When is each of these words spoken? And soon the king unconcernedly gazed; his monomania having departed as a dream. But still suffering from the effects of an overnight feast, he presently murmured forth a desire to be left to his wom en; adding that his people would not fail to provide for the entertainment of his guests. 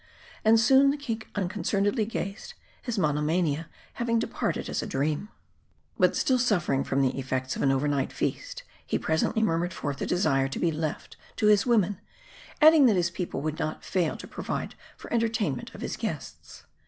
And 0.43 0.59
soon 0.59 0.89
the 0.89 0.97
king 0.97 1.21
unconcernedly 1.35 2.05
gazed; 2.05 2.55
his 2.81 2.97
monomania 2.97 3.69
having 4.01 4.17
departed 4.17 4.67
as 4.67 4.81
a 4.81 4.87
dream. 4.87 5.29
But 5.95 6.15
still 6.15 6.39
suffering 6.39 6.83
from 6.83 7.03
the 7.03 7.15
effects 7.19 7.55
of 7.55 7.61
an 7.61 7.69
overnight 7.71 8.11
feast, 8.11 8.63
he 8.83 8.97
presently 8.97 9.43
murmured 9.43 9.75
forth 9.75 10.01
a 10.01 10.07
desire 10.07 10.47
to 10.47 10.57
be 10.59 10.71
left 10.71 11.17
to 11.35 11.45
his 11.45 11.67
wom 11.67 11.83
en; 11.83 12.01
adding 12.63 12.87
that 12.87 12.95
his 12.95 13.11
people 13.11 13.41
would 13.43 13.59
not 13.59 13.83
fail 13.85 14.17
to 14.17 14.27
provide 14.27 14.73
for 14.97 15.07
the 15.07 15.13
entertainment 15.13 15.71
of 15.75 15.81
his 15.81 15.95
guests. 15.95 16.63